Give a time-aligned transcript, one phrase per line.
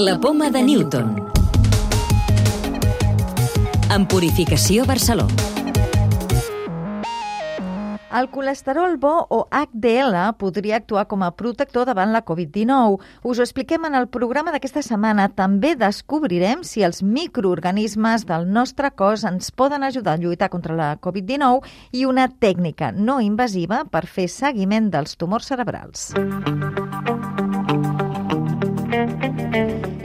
[0.00, 1.08] La poma de Newton.
[3.90, 5.34] En Purificació Barcelona.
[8.14, 13.00] El colesterol bo o HDL podria actuar com a protector davant la Covid-19.
[13.26, 15.26] Us ho expliquem en el programa d'aquesta setmana.
[15.34, 20.92] També descobrirem si els microorganismes del nostre cos ens poden ajudar a lluitar contra la
[21.02, 26.12] Covid-19 i una tècnica no invasiva per fer seguiment dels tumors cerebrals.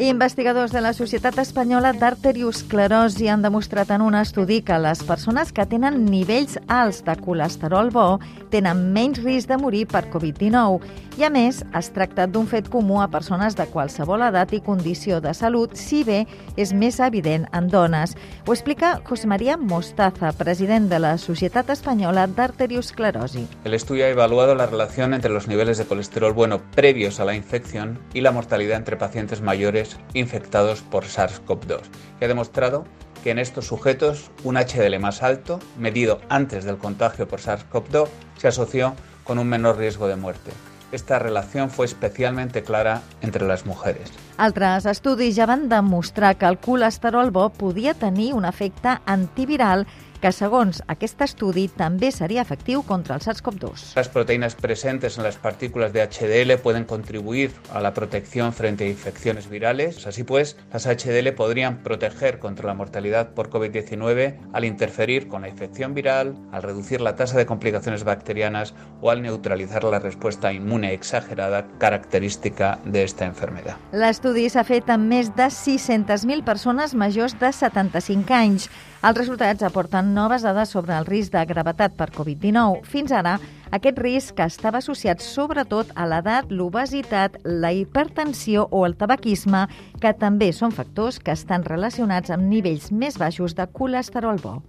[0.04, 5.64] Investigadors de la Societat Espanyola d'Arteriosclerosi han demostrat en un estudi que les persones que
[5.64, 8.08] tenen nivells alts de colesterol bo
[8.52, 10.82] tenen menys risc de morir per Covid-19
[11.14, 15.22] i, a més, es tracta d'un fet comú a persones de qualsevol edat i condició
[15.24, 16.24] de salut, si bé
[16.58, 18.18] és més evident en dones.
[18.48, 23.46] Ho explica José María Mostaza, president de la Societat Espanyola d'Arteriosclerosi.
[23.64, 27.36] El estudio ha evaluado la relación entre los niveles de colesterol bueno previos a la
[27.36, 31.82] infección y la mortalidad entre pacientes mayores infectados por SARS-CoV-2
[32.20, 32.86] y ha demostrado
[33.24, 38.48] que en estos sujetos un HDL más alto, medido antes del contagio por SARS-CoV-2, se
[38.50, 40.52] asoció con un menor riesgo de muerte.
[40.92, 44.12] Esta relación fue especialmente clara entre les mujeres.
[44.38, 49.88] Altres estudis ja van demostrar que el colesterol bo podia tenir un efecte antiviral
[50.24, 53.98] que segons aquest estudi també seria efectiu contra el SARS-CoV-2.
[53.98, 58.88] Las proteínas presentes en las partículas de HDL pueden contribuir a la protección frente a
[58.88, 60.08] infecciones virales.
[60.08, 65.50] Así pues, las HDL podrían proteger contra la mortalidad por COVID-19 al interferir con la
[65.50, 70.94] infección viral, al reducir la tasa de complicaciones bacterianas o al neutralizar la respuesta inmune
[70.94, 73.76] exagerada característica de esta enfermedad.
[73.92, 78.72] L'estudi s'ha fet amb més de 600.000 persones majors de 75 anys.
[79.04, 82.84] Els resultats aporten noves dades sobre el risc de gravetat per Covid-19.
[82.88, 83.36] Fins ara,
[83.74, 89.66] aquest risc estava associat sobretot a l'edat, l'obesitat, la hipertensió o el tabaquisme,
[90.00, 94.60] que també són factors que estan relacionats amb nivells més baixos de colesterol bo.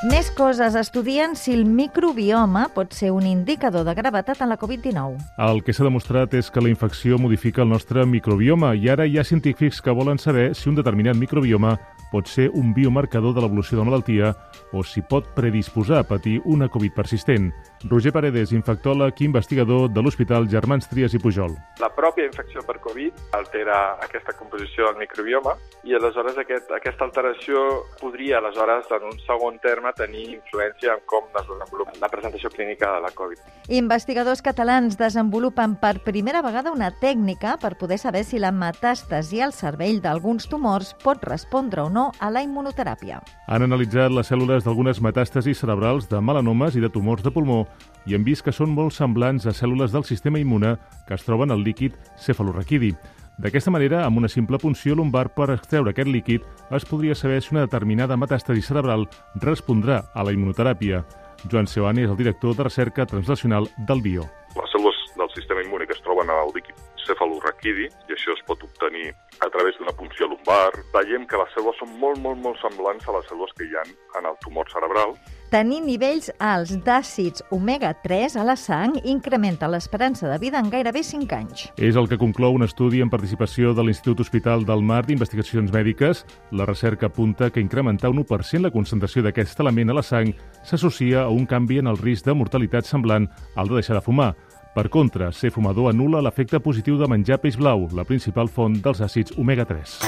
[0.00, 5.18] Més coses estudien si el microbioma pot ser un indicador de gravetat en la Covid-19.
[5.44, 9.18] El que s'ha demostrat és que la infecció modifica el nostre microbioma i ara hi
[9.20, 11.76] ha científics que volen saber si un determinat microbioma
[12.10, 14.32] pot ser un biomarcador de l'evolució de la malaltia
[14.72, 17.50] o si pot predisposar a patir una Covid persistent.
[17.90, 21.54] Roger Paredes, infectòleg i investigador de l'Hospital Germans Trias i Pujol.
[21.80, 27.64] La pròpia infecció per Covid altera aquesta composició del microbioma i aleshores aquest, aquesta alteració
[28.00, 32.90] podria aleshores en un segon terme tenir influència en com es desenvolupa la presentació clínica
[32.94, 33.42] de la Covid.
[33.68, 39.54] Investigadors catalans desenvolupen per primera vegada una tècnica per poder saber si la metàstasi al
[39.54, 43.20] cervell d'alguns tumors pot respondre o no a la immunoteràpia.
[43.48, 47.64] Han analitzat les cèl·lules d'algunes metàstasis cerebrals de melanomes i de tumors de pulmó
[48.06, 50.76] i han vist que són molt semblants a cèl·lules del sistema immune
[51.06, 52.94] que es troben al líquid cefalorraquidi.
[53.40, 56.44] D'aquesta manera, amb una simple punció lumbar per extreure aquest líquid,
[56.76, 59.06] es podria saber si una determinada metàstasi cerebral
[59.40, 61.00] respondrà a la immunoteràpia.
[61.48, 64.28] Joan Seoane és el director de recerca translacional del BIO.
[64.60, 68.62] Les cèl·lules del sistema immune que es troben al líquid cefalorraquidi, i això es pot
[68.66, 73.06] obtenir a través d'una punció lumbar, veiem que les cèl·lules són molt, molt, molt semblants
[73.08, 73.84] a les cèl·lules que hi ha
[74.20, 75.14] en el tumor cerebral.
[75.50, 81.34] Tenir nivells alts d'àcids omega-3 a la sang incrementa l'esperança de vida en gairebé 5
[81.34, 81.64] anys.
[81.74, 86.22] És el que conclou un estudi en participació de l'Institut Hospital del Mar d'Investigacions Mèdiques.
[86.52, 90.30] La recerca apunta que incrementar un 1% la concentració d'aquest element a la sang
[90.62, 94.36] s'associa a un canvi en el risc de mortalitat semblant al de deixar de fumar.
[94.80, 99.02] Per contra, ser fumador anula l'efecte positiu de menjar peix blau, la principal font dels
[99.04, 99.98] àcids omega-3.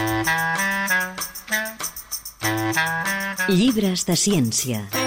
[3.52, 5.01] Llibres de ciència.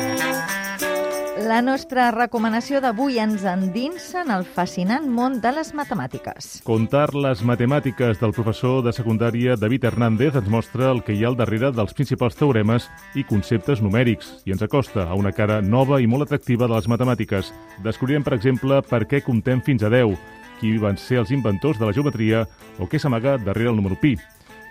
[1.45, 6.47] La nostra recomanació d'avui ens endinsa en el fascinant món de les matemàtiques.
[6.65, 11.29] Contar les matemàtiques del professor de secundària David Hernández ens mostra el que hi ha
[11.29, 16.01] al darrere dels principals teoremes i conceptes numèrics i ens acosta a una cara nova
[16.01, 17.53] i molt atractiva de les matemàtiques.
[17.85, 20.17] Descobrirem, per exemple, per què comptem fins a 10,
[20.57, 22.47] qui van ser els inventors de la geometria
[22.79, 24.15] o què s'amaga darrere el número pi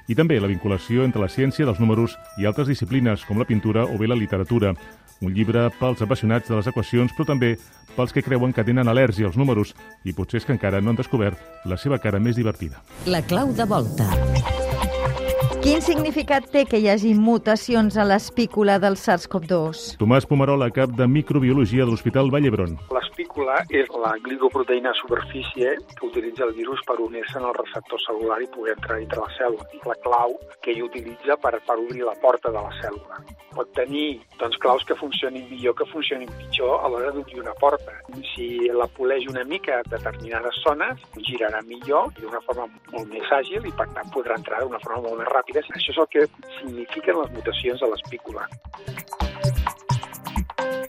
[0.08, 3.84] i també la vinculació entre la ciència dels números i altres disciplines, com la pintura
[3.84, 4.74] o bé la literatura.
[5.22, 7.54] Un llibre pels apassionats de les equacions, però també
[7.96, 9.74] pels que creuen que tenen al·lèrgia als números
[10.04, 12.82] i potser és que encara no han descobert la seva cara més divertida.
[13.06, 14.33] La clau de volta.
[15.64, 19.94] Quin significat té que hi hagi mutacions a l'espícula del SARS-CoV-2?
[19.96, 22.74] Tomàs Pomarola, cap de microbiologia de l'Hospital Vall d'Hebron.
[22.92, 28.02] L'espícula és la glicoproteïna a superfície que utilitza el virus per unir-se en el receptor
[28.04, 29.64] celular i poder entrar dintre la cèl·lula.
[29.72, 33.24] És la clau que ell utilitza per, per obrir la porta de la cèl·lula.
[33.54, 37.96] Pot tenir doncs, claus que funcionin millor, que funcionin pitjor a l'hora d'obrir una porta.
[38.34, 41.00] Si la poleix una mica a determinades zones,
[41.30, 45.06] girarà millor i d'una forma molt més àgil i, per tant, podrà entrar d'una forma
[45.06, 45.70] molt més ràpida ràpides.
[45.74, 46.26] Això és el que
[46.60, 48.48] signifiquen les mutacions a l'espícula.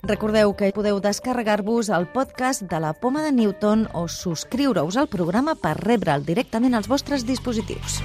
[0.06, 5.56] Recordeu que podeu descarregar-vos el podcast de la Poma de Newton o subscriure-us al programa
[5.56, 8.02] per rebre'l directament als vostres dispositius.